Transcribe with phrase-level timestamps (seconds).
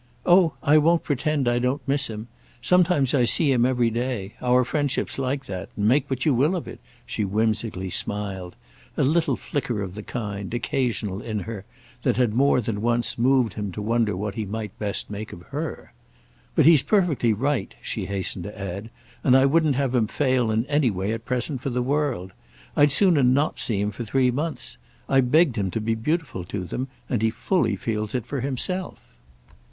[0.25, 2.27] "Oh I won't pretend I don't miss him.
[2.59, 4.33] Sometimes I see him every day.
[4.41, 5.69] Our friendship's like that.
[5.77, 8.55] Make what you will of it!" she whimsically smiled;
[8.97, 11.65] a little flicker of the kind, occasional in her,
[12.01, 15.43] that had more than once moved him to wonder what he might best make of
[15.51, 15.93] her.
[16.55, 18.89] "But he's perfectly right," she hastened to add,
[19.23, 22.31] "and I wouldn't have him fail in any way at present for the world.
[22.75, 24.77] I'd sooner not see him for three months.
[25.07, 29.03] I begged him to be beautiful to them, and he fully feels it for himself."